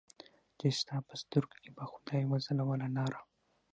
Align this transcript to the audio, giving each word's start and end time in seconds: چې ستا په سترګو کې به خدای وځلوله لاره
چې 0.59 0.67
ستا 0.79 0.97
په 1.07 1.13
سترګو 1.21 1.55
کې 1.61 1.69
به 1.75 1.83
خدای 1.91 2.21
وځلوله 2.27 2.87
لاره 2.95 3.19